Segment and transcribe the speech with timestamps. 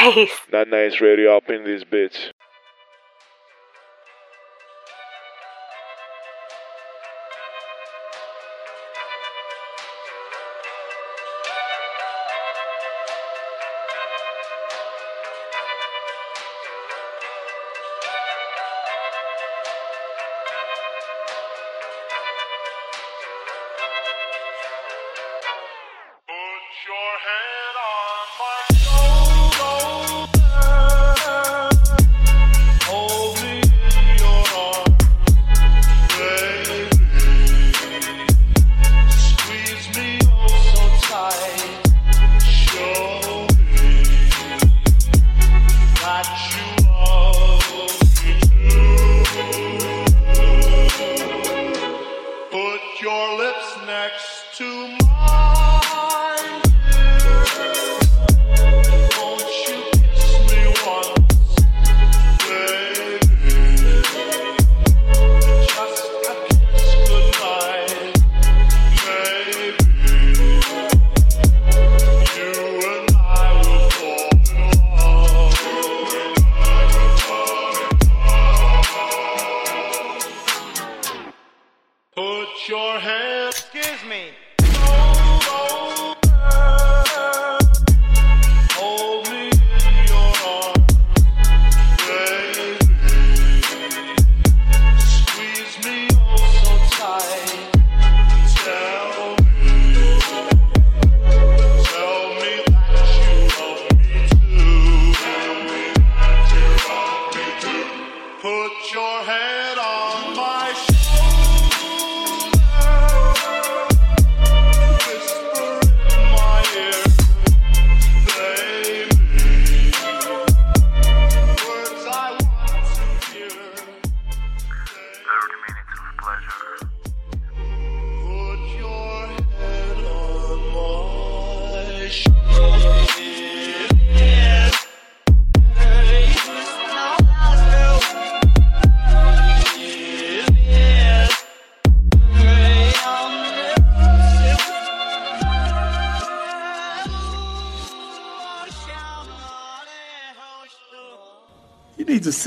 [0.00, 0.30] nice.
[0.52, 2.32] Not nice radio up in this bitch.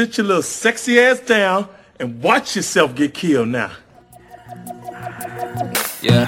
[0.05, 1.65] Sit your little sexy ass down
[1.97, 3.71] and watch yourself get killed now.
[6.01, 6.25] Yeah,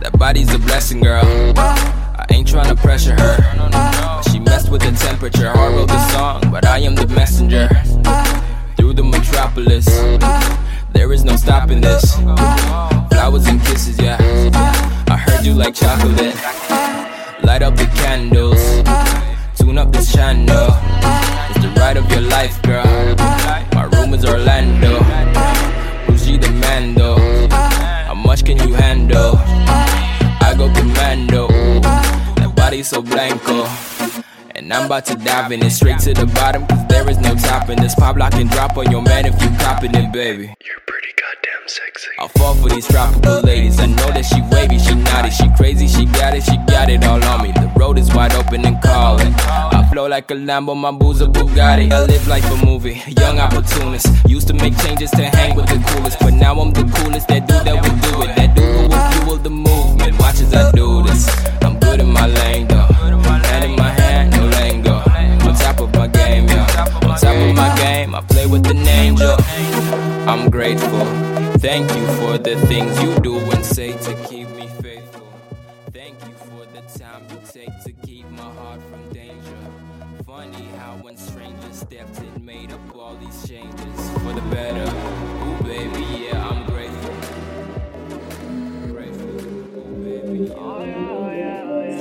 [0.00, 1.22] that body's a blessing, girl.
[1.58, 4.22] I ain't trying to pressure her.
[4.30, 5.50] She messed with the temperature.
[5.50, 7.68] Hard wrote the song, but I am the messenger.
[8.78, 9.84] Through the metropolis,
[10.94, 12.14] there is no stopping this.
[13.10, 14.16] Flowers and kisses, yeah.
[15.08, 16.34] I heard you like chocolate.
[17.44, 18.62] Light up the candles,
[19.58, 21.39] tune up this channel
[21.80, 22.84] ride of your life, girl.
[23.74, 25.00] My room is Orlando.
[26.06, 27.48] Who's the man, though?
[27.50, 29.34] How much can you handle?
[29.36, 31.48] I go commando.
[32.36, 33.66] That body so blanco.
[34.54, 37.34] And I'm about to dive in it straight to the bottom, cause there is no
[37.34, 37.94] topping this.
[37.94, 40.54] Pop lock and drop on your man if you copping it, baby.
[40.64, 42.10] You're pretty goddamn sexy.
[42.18, 43.78] I fall for these tropical ladies.
[43.78, 47.04] I know that she wavy, she naughty, she crazy, she got it, she got it
[47.04, 47.52] all on me.
[47.52, 49.32] The road is wide open and calling.
[49.36, 51.92] I flow like a Lambo, my booze a Bugatti.
[51.92, 54.08] I live like a movie, young opportunist.
[54.28, 57.28] Used to make changes to hang with the coolest, but now I'm the coolest.
[57.28, 60.18] That dude that will do it, that dude will fuel the movement.
[60.18, 61.49] Watch as I do this.
[72.50, 75.32] The things you do and say to keep me faithful.
[75.92, 79.56] Thank you for the time you take to keep my heart from danger.
[80.26, 84.82] Funny how when strangers stepped in, made up all these changes for the better.
[84.82, 87.14] Ooh, baby, yeah, I'm grateful.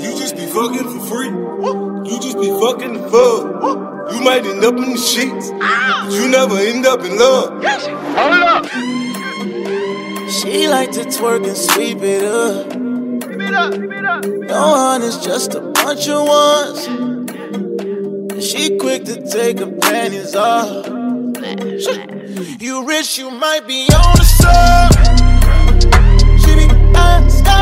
[0.02, 1.30] You just be fucking for free.
[2.10, 4.14] You just be fucking the fuck.
[4.14, 7.64] You might end up in the sheets, but you never end up in love.
[7.64, 8.49] Hold up.
[10.50, 12.76] She like to twerk and sweep it up.
[12.76, 16.88] No one is just a bunch of ones.
[18.34, 20.88] And she quick to take her panties off.
[22.60, 24.92] You rich, you might be on the sub.
[26.40, 27.60] She be outside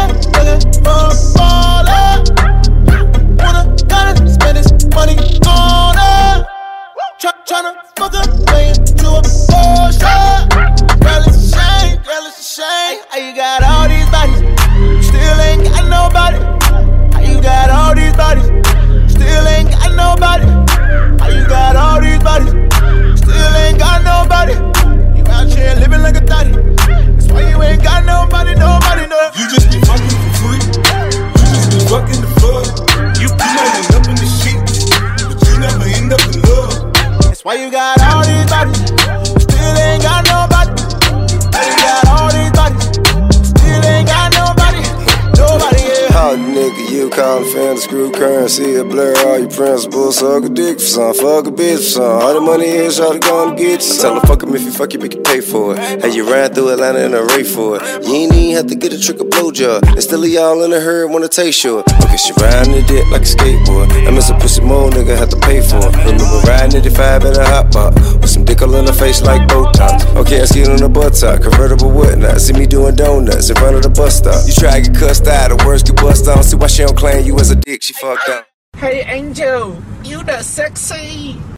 [50.27, 52.21] suck a dick for some, fuck a bitch for some.
[52.21, 54.01] All the money is, y'all gonna get you.
[54.01, 55.79] Tell her fuck him if you fuck you, you pay for it.
[56.01, 57.81] Hey, you ran through Atlanta in a ray for it.
[58.05, 59.87] You ain't even have to get a trick or blowjob.
[59.87, 61.79] And still y'all in the herd wanna taste sure.
[62.03, 63.87] Okay, she riding the dick like a skateboard.
[64.07, 65.95] I miss a pussy more, nigga, have to pay for it.
[65.95, 69.47] Remember riding 85 in a hot pot with some dick all in the face like
[69.47, 70.03] Botox.
[70.17, 72.41] Okay, I see it on the butt top, convertible whatnot.
[72.41, 74.43] See me doing donuts in front of the bus stop.
[74.45, 76.43] You try to get cussed out, the words get bust on.
[76.43, 78.47] See why she don't claim you as a dick, she fucked up.
[78.77, 79.75] Hey Angel,
[80.07, 81.56] you the sexy.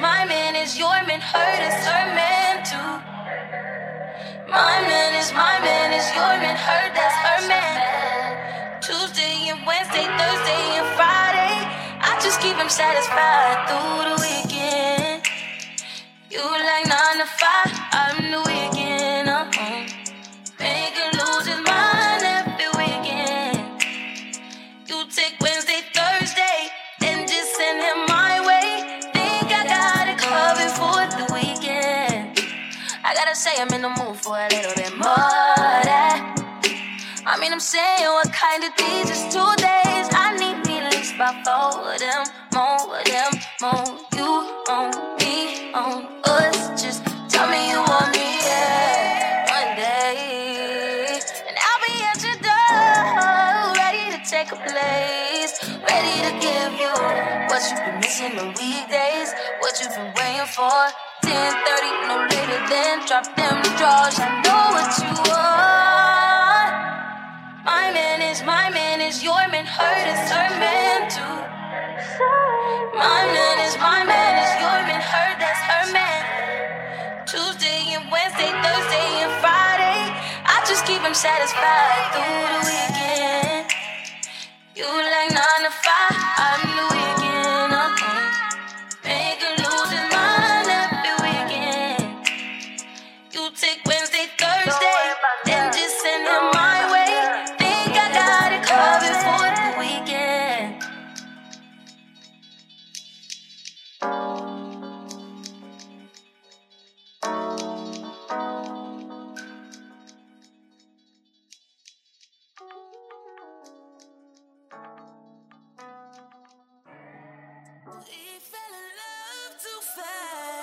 [0.00, 2.94] My man is my man is your man, hurt is her man too.
[4.50, 8.80] My man is my man is your man, hurt that's her man.
[8.82, 11.54] Tuesday and Wednesday, Thursday and Friday,
[12.00, 14.43] I just keep him satisfied through the weekend.
[37.74, 40.06] Saying, what kind of these is two days?
[40.14, 42.22] I need me least about four of them,
[42.54, 43.98] more of them, more.
[44.14, 44.30] You
[44.70, 46.80] on me, on us.
[46.80, 49.50] Just tell me you want me, yeah.
[49.50, 56.32] One day, and I'll be at your door, ready to take a place, ready to
[56.38, 56.94] give you
[57.50, 60.78] what you've been missing the weekdays, what you've been waiting for.
[61.26, 64.14] 10:30, no later than drop them drawers.
[64.22, 65.83] I know what you want.
[67.64, 71.36] My man is my man is your man, hurt is her man too.
[72.98, 76.44] My man is my man is your man, hurt that's her man.
[77.26, 80.12] Tuesday and Wednesday, Thursday and Friday,
[80.44, 83.72] I just keep him satisfied through the weekend.
[84.76, 85.23] You like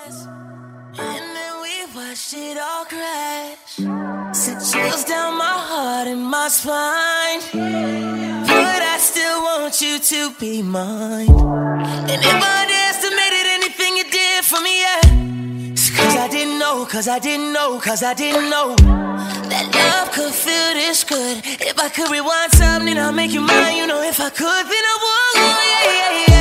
[0.04, 3.76] And then we watched it all crash.
[4.36, 7.40] Sent chills down my heart and my spine.
[7.52, 11.28] But I still want you to be mine.
[11.30, 15.70] And if I underestimated anything you did for me, yeah.
[15.70, 18.74] It's cause I didn't know, cause I didn't know, cause I didn't know.
[18.74, 21.42] That love could feel this good.
[21.44, 23.76] If I could rewind time, then I'll make you mine.
[23.76, 25.34] You know, if I could, then I would.
[25.36, 26.31] Oh, yeah, yeah, yeah.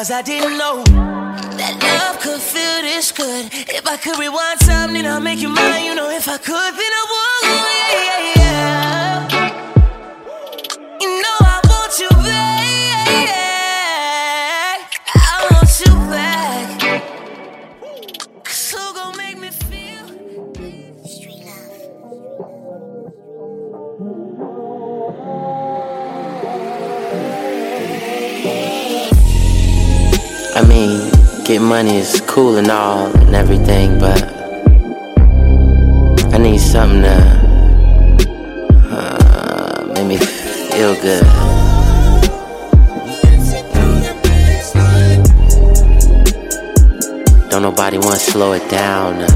[0.00, 0.82] Cause I didn't know.
[1.60, 3.52] That love could feel this good.
[3.52, 5.84] If I could rewind time, then I'll make you mine.
[5.84, 7.04] You know, if I could, then I
[31.50, 34.22] get money is cool and all and everything, but
[36.32, 37.18] I need something to
[38.92, 41.24] uh, make me feel good.
[47.50, 49.14] Don't nobody want to slow it down.
[49.20, 49.26] uh,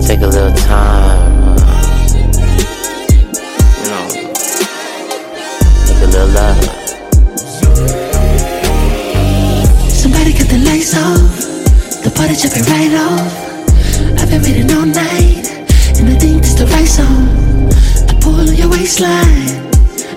[0.00, 1.58] take a little time.
[1.58, 2.08] uh,
[3.76, 4.06] you know,
[5.86, 6.65] make a little love.
[10.56, 12.02] The lights off.
[12.04, 13.32] The party jumping right off.
[14.20, 15.44] I've been waiting all night,
[15.98, 17.68] and I think this the right song.
[18.08, 19.52] To pull on your waistline.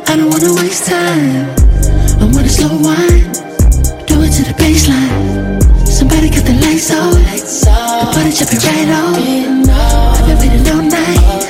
[0.07, 1.49] I don't wanna waste time.
[2.21, 3.27] I wanna slow wine.
[4.07, 5.59] Do it to the baseline.
[5.87, 7.13] Somebody cut the lights off.
[7.15, 9.17] The party jumping right off.
[10.19, 11.43] I've been waiting all night,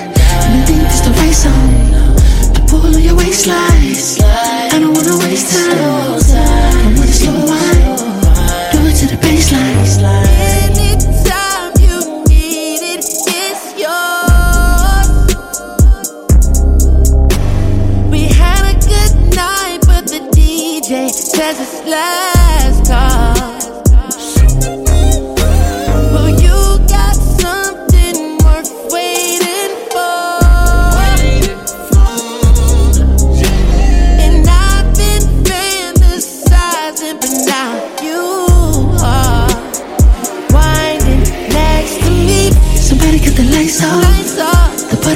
[0.46, 2.53] and I think this the right song.
[2.55, 3.98] To pull on your waistline.
[4.74, 6.68] I don't wanna waste time.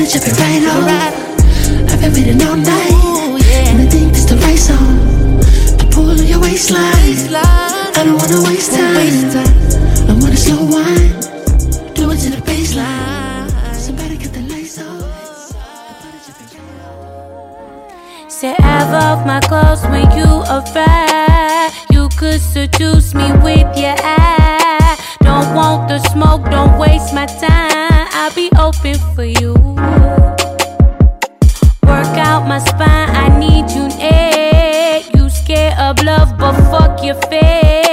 [0.04, 0.84] The party jumping right on.
[1.90, 5.40] I've been waiting all night, oh, and I think this the right song
[5.78, 6.84] to pull on your waistline.
[6.84, 8.98] I don't wanna waste time.
[10.10, 13.50] I wanna slow wine, do it to the baseline.
[13.76, 15.56] Somebody cut the lights off.
[18.28, 21.72] Say I off my clothes when you arrive.
[21.92, 24.98] You could seduce me with your eye.
[25.22, 27.83] Don't want the smoke, don't waste my time.
[28.26, 29.54] I'll be open for you.
[31.84, 35.02] Work out my spine, I need you near.
[35.14, 37.93] You scared of love, but fuck your fear.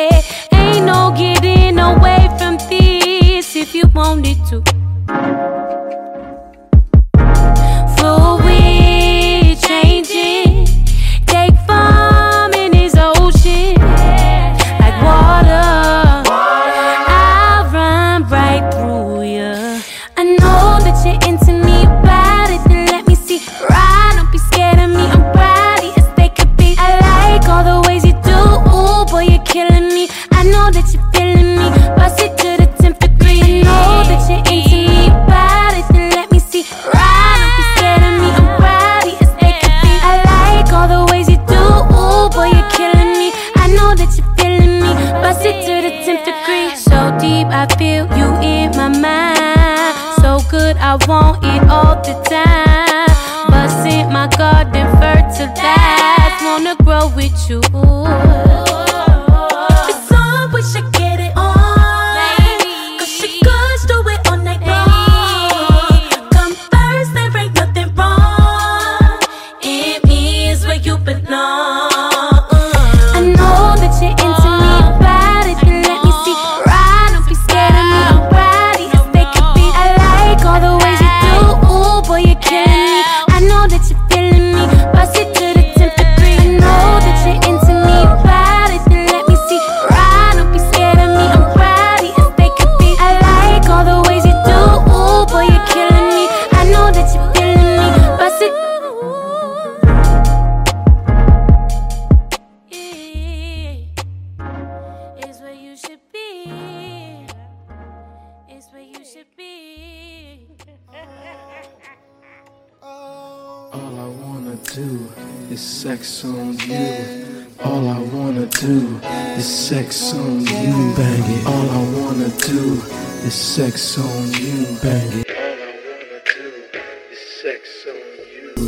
[123.60, 125.26] Sex on you, bang it.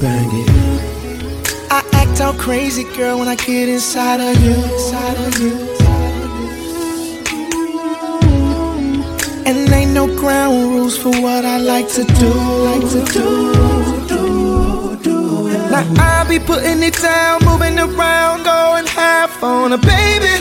[0.03, 0.49] Bang it.
[1.71, 4.53] I act all crazy, girl, when I get inside of you.
[4.53, 5.55] Inside of you.
[9.47, 12.33] And ain't no ground rules for what I like to do.
[12.69, 13.73] Like to do.
[15.73, 20.33] Now I be putting it down, moving around, going half on a baby.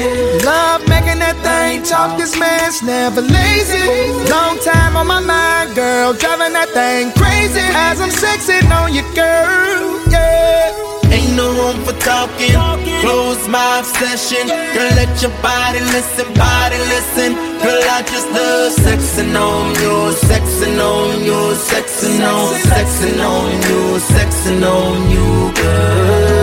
[0.46, 2.18] Love making that thing talk.
[2.18, 3.86] This man's never lazy.
[4.30, 9.02] Long time on my mind, girl, driving that thing crazy as I'm sexing on you,
[9.18, 10.02] girl.
[10.10, 10.92] Yeah.
[11.12, 12.54] Ain't no room for talking.
[13.02, 14.48] Close my obsession.
[14.48, 17.34] Girl, let your body listen, body listen.
[17.60, 23.82] Girl, I just love sexing on you, sexing on you, sexing on, sexing on you,
[24.14, 26.41] sexing on you, girl.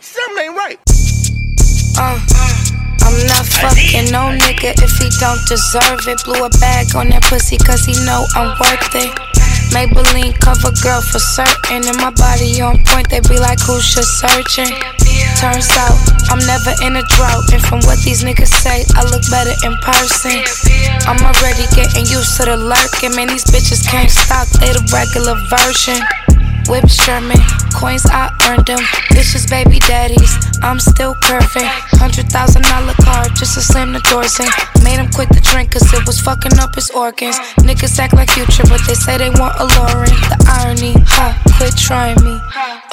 [0.00, 0.78] Something ain't right.
[1.98, 2.22] Uh,
[3.02, 6.22] I'm not fucking no nigga if he don't deserve it.
[6.22, 9.10] Blew a bag on that pussy cause he know I'm worth it.
[9.74, 11.82] Maybelline cover girl for certain.
[11.82, 14.70] And my body on point, they be like, who's just searching?
[15.34, 15.98] Turns out,
[16.30, 17.50] I'm never in a drought.
[17.50, 20.46] And from what these niggas say, I look better in person.
[21.10, 23.18] I'm already getting used to the lurking.
[23.18, 25.98] Man, these bitches can't stop, they the regular version.
[26.68, 27.40] Whip Sherman,
[27.72, 28.84] coins I earned them.
[29.16, 31.64] Bitches, baby daddies, I'm still perfect.
[31.96, 34.48] Hundred thousand dollar car just to slam the doors in.
[34.84, 37.38] Made him quit the drink cause it was fucking up his organs.
[37.64, 40.12] Niggas act like future, but they say they want alluring.
[40.28, 41.32] The irony, huh?
[41.56, 42.36] Quit trying me.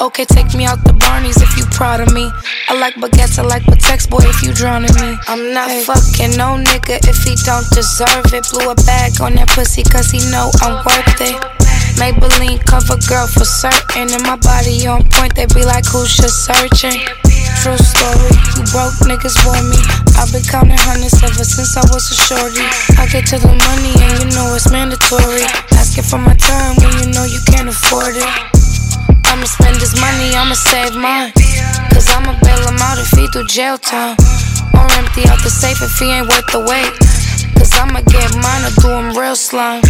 [0.00, 2.32] Okay, take me out the Barneys if you proud of me.
[2.68, 5.20] I like baguettes, I like Pateks, boy, if you drowning me.
[5.28, 8.48] I'm not fucking no nigga if he don't deserve it.
[8.48, 11.65] Blew a bag on that pussy cause he know I'm worth it.
[12.76, 14.12] Cover girl for certain.
[14.12, 16.92] And my body on point, they be like, who's just searching?
[17.64, 19.80] True story, you broke niggas for me.
[20.20, 22.60] I've been counting hundreds ever since I was a shorty.
[23.00, 25.48] I get to the money and you know it's mandatory.
[25.72, 28.28] Asking for my time when you know you can't afford it.
[29.24, 31.32] I'ma spend this money, I'ma save mine.
[31.96, 34.20] Cause I'ma bail him out if he do jail time.
[34.76, 36.92] Or empty out the safe if he ain't worth the wait.
[37.56, 39.80] Cause I'ma get mine or do him real slime.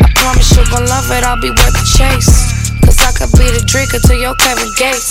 [0.00, 2.54] I promise you gon' love it, I'll be worth the chase.
[2.84, 5.10] Cause I could be the Dreka to your Kevin Gates.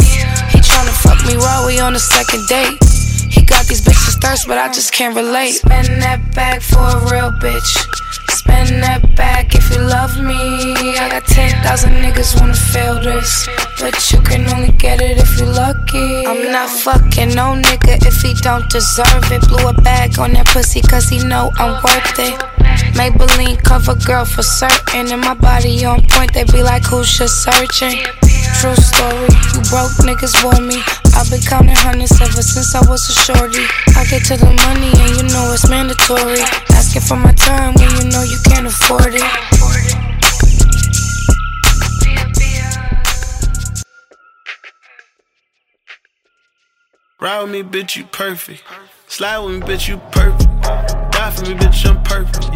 [0.51, 2.79] He tryna fuck me raw, we on the second date.
[3.29, 5.61] He got these bitches thirst, but I just can't relate.
[5.61, 7.69] Spend that bag for a real bitch.
[8.31, 10.97] Spend that bag if you love me.
[10.97, 13.47] I got 10,000 niggas wanna feel this.
[13.79, 16.25] But you can only get it if you're lucky.
[16.25, 19.41] I'm not fucking no nigga if he don't deserve it.
[19.47, 22.35] Blew a bag on that pussy cause he know I'm worth it.
[23.87, 25.13] Cover girl for certain.
[25.13, 28.03] And my body on point, they be like, who's just searching?
[28.59, 30.83] True story, you broke niggas for me.
[31.15, 33.63] I've been counting hundreds ever since I was a shorty.
[33.95, 36.41] I get to the money and you know it's mandatory.
[36.75, 39.23] Asking for my time when you know you can't afford it.
[47.21, 48.63] Ride with me, bitch, you perfect.
[49.07, 50.96] Slide with me, bitch, you perfect.
[51.37, 52.49] For me, bitch, I'm perfect.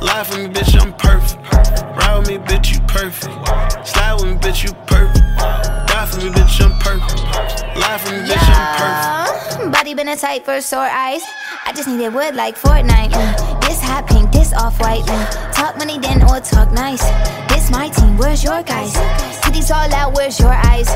[0.00, 1.42] Lie for me, bitch, I'm perfect.
[1.96, 3.34] Ride with me, bitch, you perfect.
[3.84, 5.24] Slide with me, bitch, you perfect.
[5.88, 7.76] Die for me, bitch, I'm perfect.
[7.76, 9.72] Lie for me, bitch, I'm perfect.
[9.72, 11.22] Body been a tight for sore eyes.
[11.66, 13.10] I just needed wood like Fortnite.
[13.10, 13.60] Mm.
[13.60, 15.02] This hot pink, this off white.
[15.02, 15.52] Mm.
[15.52, 17.02] Talk money then or talk nice.
[17.48, 18.94] This my team, where's your guys?
[19.42, 20.86] Titties all out, where's your eyes?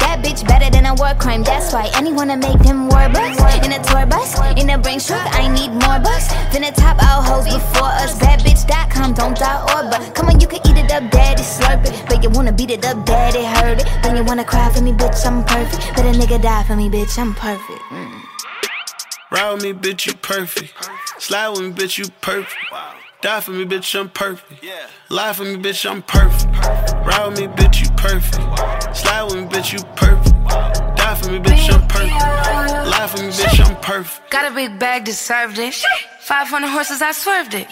[0.00, 1.42] That bitch better than a war crime.
[1.42, 3.40] That's why anyone to make them war bucks.
[3.66, 5.26] In a tour bus, in a brain truck,
[6.52, 8.18] Then a top out hoes before us.
[8.18, 10.14] Badbitch.com, don't die or but.
[10.14, 12.04] Come on, you can eat it up, daddy, slurp it.
[12.06, 13.86] But you wanna beat it up, daddy, heard it.
[14.02, 15.96] Then you wanna cry for me, bitch, I'm perfect.
[15.96, 17.80] But a nigga die for me, bitch, I'm perfect.
[17.90, 18.22] Mm.
[19.30, 20.74] Ride with me, bitch, you perfect.
[21.18, 22.54] Slide with me, bitch, you perfect.
[23.22, 24.62] Die for me, bitch, I'm perfect.
[25.08, 26.54] Lie for me, bitch, I'm perfect.
[27.06, 28.96] Ride with me, bitch, you perfect.
[28.96, 30.81] Slide with me, bitch, you perfect.
[31.12, 32.12] Die for me, bitch, I'm perfect.
[32.88, 34.30] Lie for me, bitch, I'm perfect.
[34.30, 35.74] Got a big bag, deserved it.
[36.20, 37.68] 500 horses, I swerved it.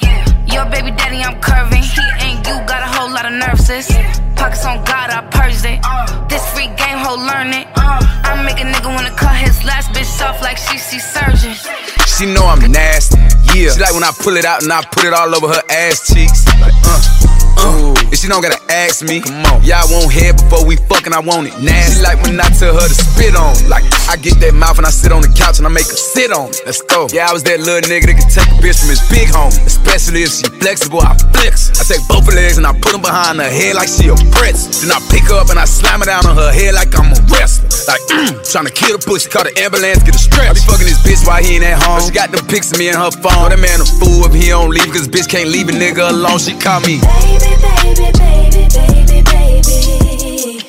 [0.53, 1.81] Your baby daddy, I'm curving.
[1.81, 3.89] He ain't you, got a whole lot of nerves, sis.
[4.37, 5.81] Pockets on God, I purged it.
[6.29, 7.67] This free game, ho, learn it.
[7.77, 11.57] I make a nigga wanna cut his last bitch off like she see surgeon.
[12.05, 13.17] She know I'm nasty.
[13.57, 13.73] Yeah.
[13.73, 16.13] She like when I pull it out and I put it all over her ass
[16.13, 16.45] cheeks.
[16.61, 17.20] Like, uh,
[17.61, 19.21] Uh, she don't gotta ask me.
[19.21, 19.63] Come on.
[19.63, 21.97] Yeah, I won't head before we fucking, I want it nasty.
[21.97, 23.55] She like when I tell her to spit on.
[23.69, 25.95] Like, I get that mouth and I sit on the couch and I make her
[25.95, 26.67] sit on it.
[26.67, 27.07] Let's go.
[27.15, 29.55] Yeah, I was that little nigga that could take a bitch from his big home.
[29.63, 31.71] Especially if she flexible, I flex.
[31.79, 34.19] I take both her legs and I put them behind her head like she a
[34.35, 34.83] pretz.
[34.83, 37.15] Then I pick her up and I slam her down on her head like I'm
[37.15, 37.71] a wrestler.
[37.87, 40.51] Like, mm, trying to kill the pussy, call the ambulance, get a stretch.
[40.51, 42.03] I be fucking this bitch while he ain't at home.
[42.03, 43.55] She got them pics of me in her phone.
[43.55, 46.43] That man a fool if he don't leave, cause bitch can't leave a nigga alone.
[46.43, 46.99] She call me.
[46.99, 50.67] Baby, baby, baby, baby, baby.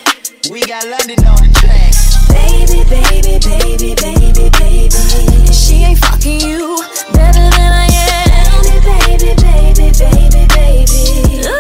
[0.54, 1.41] We got London on the track.
[1.41, 1.41] Baby,
[3.82, 5.52] baby, baby, baby.
[5.52, 6.78] She ain't fucking you
[7.14, 8.62] better than I am.
[8.62, 11.42] Baby, baby, baby, baby, baby.
[11.46, 11.52] Oh,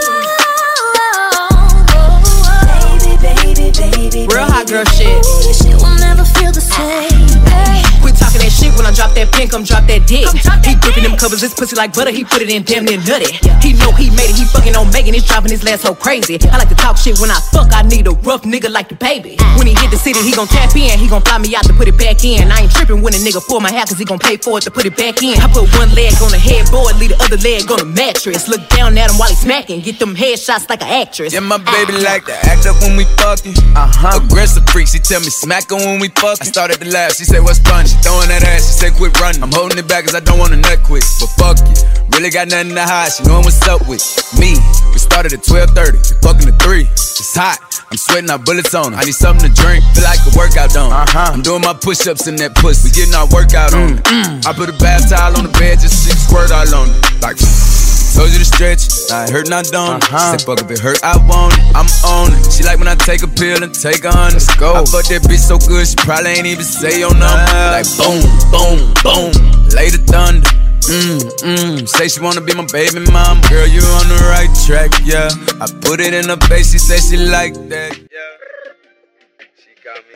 [1.09, 2.97] oh, oh.
[3.01, 3.71] Baby, baby,
[4.11, 5.25] baby, Real hot girl shit.
[8.91, 10.27] Talking that shit when drop that pin, come drop that dick.
[10.65, 13.31] He gripping them covers, his pussy like butter, he put it in damn near nutty.
[13.63, 16.39] He know he made it, he fucking on Megan, he's driving his last so crazy.
[16.51, 19.39] I like to talk shit when I fuck, I need a rough nigga like DaBaby.
[19.57, 21.73] When he hit the city, he gon' tap in, he gon' fly me out to
[21.73, 22.51] put it back in.
[22.51, 24.63] I ain't tripping when a nigga pull my hair, cause he gon' pay for it
[24.67, 25.39] to put it back in.
[25.39, 28.47] I put one leg on the headboard, leave the other leg on the mattress.
[28.47, 31.33] Look down at him while he smacking, get them headshots like an actress.
[31.33, 33.55] Yeah, my baby like to act up when we fucking.
[33.75, 34.19] Uh huh.
[34.19, 36.41] Aggressive freak, she tell me smack her when we fucking.
[36.41, 37.85] I started to laugh, she said, What's fun?
[37.85, 39.43] She throwing that ass, she said, Quit running.
[39.43, 41.03] I'm holding it back cause I don't wanna nut quick.
[41.21, 41.85] But fuck it,
[42.17, 43.13] really got nothing to hide.
[43.13, 44.01] She knowin' what's up with
[44.41, 44.57] me.
[45.11, 46.87] Started at 12:30, fucking at 3.
[46.87, 47.59] It's hot,
[47.91, 48.99] I'm sweating out bullets on her.
[48.99, 50.87] I need something to drink, feel like a workout done.
[50.87, 51.35] Uh huh.
[51.35, 52.87] I'm doing my push ups in that pussy.
[52.87, 54.47] We getting our workout on it.
[54.47, 56.95] I put a bath towel on the bed, just six squirt all on it.
[57.19, 57.35] Like,
[58.15, 59.99] Told you to stretch, I hurt not done.
[59.99, 60.31] Uh-huh.
[60.31, 61.63] Said fuck if it hurt, I want it.
[61.75, 62.47] I'm on it.
[62.47, 64.39] She like when I take a pill and take a hundred.
[64.39, 64.79] Let's go.
[64.79, 67.51] I fuck that bitch so good, she probably ain't even say your number.
[67.67, 69.31] Like boom, boom, boom,
[69.75, 70.47] lay the thunder.
[70.89, 73.41] Mm, mm, say she wanna be my baby mom.
[73.49, 75.29] Girl, you on the right track, yeah.
[75.61, 78.33] I put it in her face, she say she like that, yeah.
[79.55, 80.15] She got me.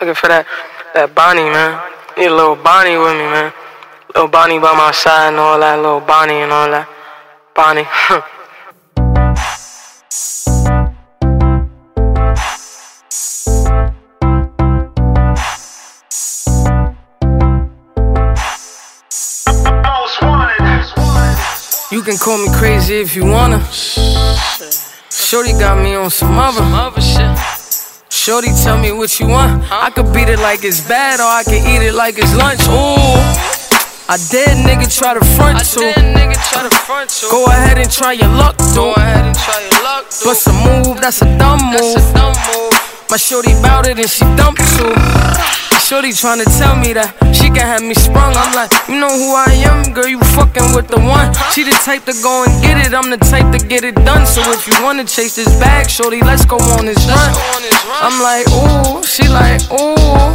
[0.00, 0.46] Looking for that
[0.94, 1.80] that Bonnie, man.
[2.16, 3.52] Need a little Bonnie with me, man.
[4.14, 5.76] Little Bonnie by my side and all that.
[5.76, 6.88] Little Bonnie and all that.
[7.54, 7.86] Bonnie.
[21.96, 23.58] You can call me crazy if you wanna.
[25.10, 27.38] Shorty got me on some other shit.
[28.10, 29.64] Shorty, tell me what you want.
[29.72, 32.60] I could beat it like it's bad, or I can eat it like it's lunch.
[32.68, 33.16] Ooh,
[34.12, 37.28] I dare nigga try to front to.
[37.30, 38.74] Go ahead and try your luck, dude.
[38.74, 40.24] Go ahead and try your luck, dude.
[40.24, 42.65] Bust a move, that's a dumb move.
[43.08, 44.92] My shorty bout it and she dumped too.
[45.78, 48.34] Shorty tryna tell me that she can have me sprung.
[48.34, 50.10] I'm like, you know who I am, girl.
[50.10, 51.30] You fucking with the one.
[51.54, 52.90] She the type to go and get it.
[52.90, 54.26] I'm the type to get it done.
[54.26, 57.30] So if you wanna chase this bag, shorty, let's go on this run.
[58.02, 60.34] I'm like, ooh, she like, ooh.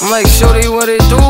[0.00, 1.20] I'm like, shorty, what it do?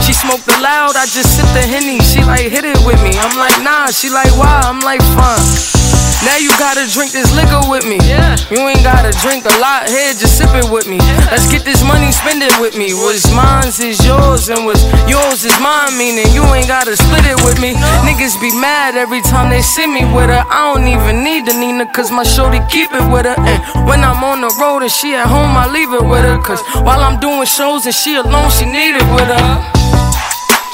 [0.00, 2.00] She smoked the loud, I just sip the henny.
[2.00, 3.12] She like, hit it with me.
[3.20, 3.92] I'm like, nah.
[3.92, 4.64] She like, why?
[4.64, 5.83] I'm like, fine.
[6.24, 8.00] Now you gotta drink this liquor with me.
[8.00, 8.32] Yeah.
[8.48, 10.96] You ain't gotta drink a lot here, just sip it with me.
[11.28, 12.96] Let's get this money, spend it with me.
[12.96, 15.92] What's mine's is yours, and what's yours is mine.
[16.00, 17.76] Meaning you ain't gotta split it with me.
[18.08, 20.40] Niggas be mad every time they see me with her.
[20.48, 23.36] I don't even need the Nina, cause my shorty keep it with her.
[23.36, 26.40] And when I'm on the road and she at home, I leave it with her.
[26.40, 29.48] Cause while I'm doing shows and she alone, she need it with her.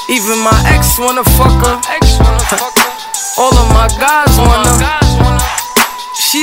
[0.07, 1.75] Even my ex wanna fuck her.
[3.37, 5.00] All of my guys wanna.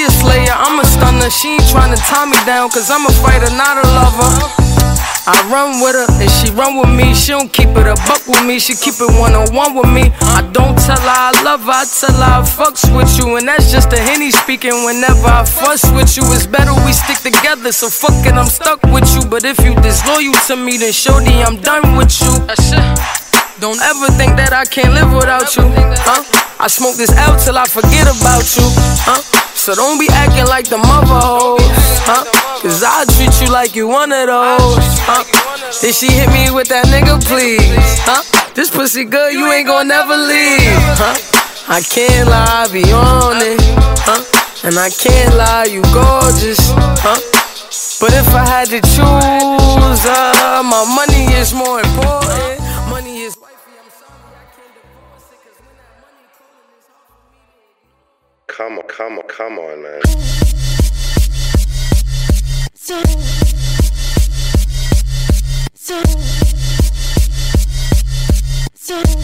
[0.08, 1.28] A slayer, I'm a stunner.
[1.28, 4.32] She ain't tryna tie me down, cause I'm a fighter, not a lover.
[5.28, 7.12] I run with her and she run with me.
[7.12, 9.92] She don't keep it a buck with me, she keep it one on one with
[9.92, 10.08] me.
[10.32, 13.36] I don't tell her I love her, I tell her I fucks with you.
[13.36, 14.72] And that's just a henny speaking.
[14.88, 17.72] Whenever I fuss with you, it's better we stick together.
[17.72, 19.28] So fuck it, I'm stuck with you.
[19.28, 22.32] But if you disloyal to me, then shorty, I'm done with you.
[23.60, 25.68] Don't ever think that I can't live without you,
[26.08, 26.24] huh?
[26.56, 28.64] I smoke this out till I forget about you,
[29.04, 29.20] huh?
[29.68, 31.61] So don't be acting like the mother hoes,
[32.09, 32.24] huh?
[32.62, 35.20] Cause I'll treat you like you one of those, huh?
[35.83, 38.24] Then she hit me with that nigga, please, huh?
[38.54, 41.12] This pussy good, you ain't gon' never leave, huh?
[41.68, 43.61] I can't lie, I be on it,
[44.09, 44.24] huh?
[44.64, 46.72] And I can't lie, you gorgeous,
[47.04, 47.20] huh?
[48.00, 52.57] But if I had to choose, uh, my money is more important.
[58.58, 60.00] Come on, come on, come on, man.
[68.88, 69.17] Whoa,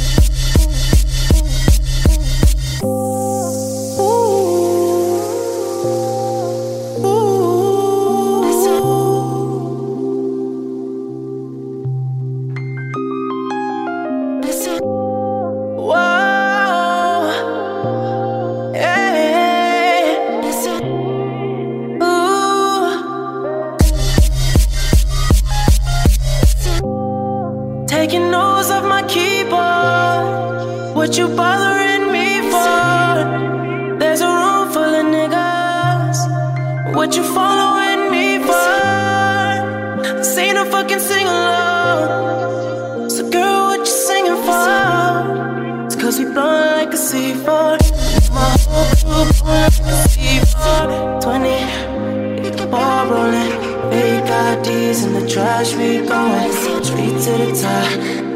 [55.76, 56.52] we going
[56.84, 57.90] straight to the top.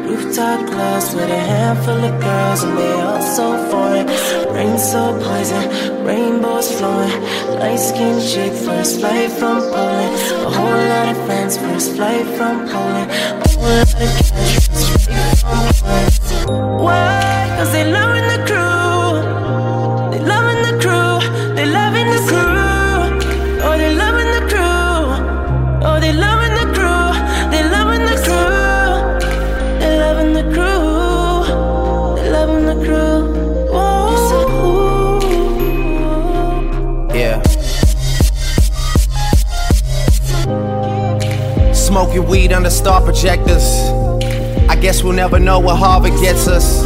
[0.07, 4.07] Rooftop clubs with a handful of girls, and they all so foreign.
[4.53, 7.21] Rain so poison, rainbows flowing.
[7.59, 10.13] Light skinned chick, first flight from Poland.
[10.47, 13.09] A whole lot of friends, first flight from Poland.
[13.11, 14.58] A whole lot of cash,
[41.99, 43.61] Smoking weed under star projectors.
[44.69, 46.85] I guess we'll never know what Harvard gets us.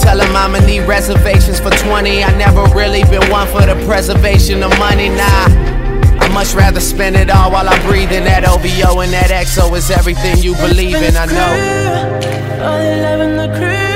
[0.00, 2.24] Tell him I'ma need reservations for 20.
[2.24, 5.46] I never really been one for the preservation of money, nah.
[6.20, 8.24] I much rather spend it all while I'm breathing.
[8.24, 11.52] That OVO and that XO is everything you believe in, I know.
[12.62, 13.89] Oh, they loving the crew.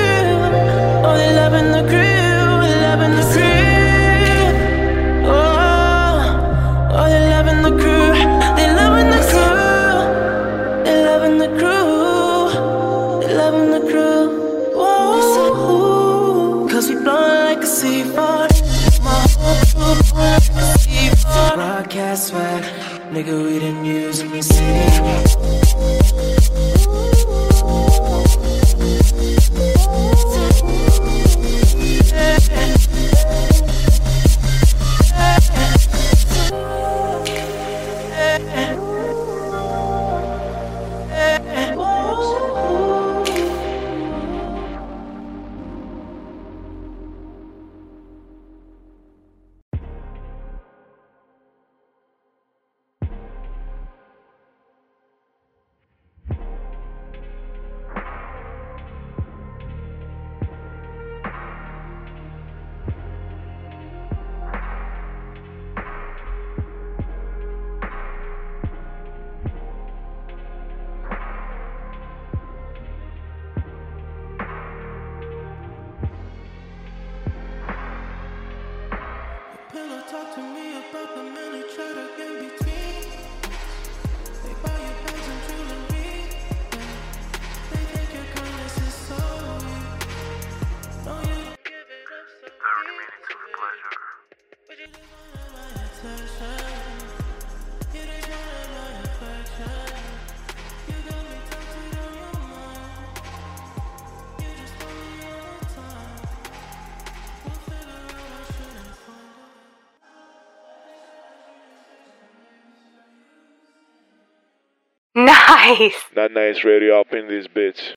[115.64, 115.94] Nice.
[116.14, 117.92] That nice radio up in this bitch.